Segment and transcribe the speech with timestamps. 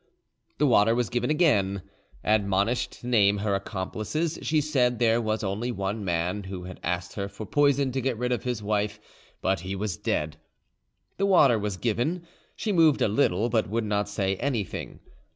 [0.57, 1.81] "The water was again given.
[2.23, 7.13] "Admonished to name her accomplices, she said there was only one man, who had asked
[7.13, 8.99] her for poison to get rid of his wife,
[9.43, 10.37] but he was dead.
[11.17, 12.25] "The water was given;
[12.55, 15.01] she moved a little, but would not say anything.